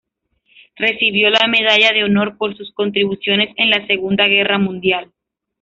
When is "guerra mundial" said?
4.25-5.11